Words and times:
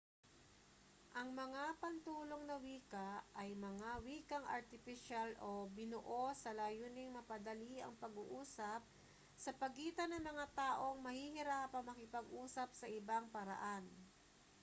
ang 1.19 1.29
mga 1.43 1.63
pantulong 1.83 2.43
na 2.49 2.55
wika 2.65 3.09
ay 3.41 3.49
mga 3.67 3.89
wikang 4.07 4.41
artipisyal 4.57 5.29
o 5.47 5.51
binuo 5.77 6.25
sa 6.41 6.51
layuning 6.61 7.09
mapadali 7.13 7.75
ang 7.85 7.93
pag-uusap 8.03 8.81
sa 9.43 9.51
pagitan 9.61 10.09
ng 10.11 10.23
mga 10.29 10.45
taong 10.61 10.97
mahihirapang 11.07 11.85
makipag-usap 11.91 12.69
sa 12.79 12.89
ibang 12.99 13.25
paraan 13.35 13.83